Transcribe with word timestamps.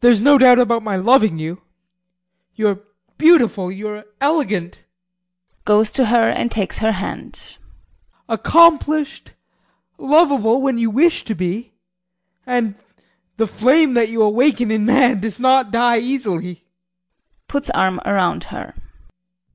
There's 0.00 0.20
no 0.20 0.36
doubt 0.36 0.58
about 0.58 0.82
my 0.82 0.96
loving 0.96 1.38
you 1.38 1.62
you 2.54 2.68
are 2.68 2.80
beautiful, 3.16 3.72
you 3.72 3.88
are 3.88 4.04
elegant 4.20 4.84
[Goes 5.64 5.90
to 5.92 6.04
her 6.12 6.28
and 6.28 6.50
takes 6.50 6.80
her 6.80 6.92
hand] 6.92 7.56
accomplished, 8.28 9.32
lovable 9.96 10.60
when 10.60 10.76
you 10.76 10.90
wish 10.90 11.24
to 11.24 11.34
be, 11.34 11.72
and 12.44 12.74
the 13.38 13.46
flame 13.46 13.94
that 13.94 14.10
you 14.10 14.20
awaken 14.22 14.70
in 14.70 14.84
man 14.84 15.20
does 15.20 15.40
not 15.40 15.70
die 15.70 15.98
easily. 16.00 16.66
[Puts 17.48 17.70
arm 17.70 17.98
around 18.04 18.44
her. 18.52 18.74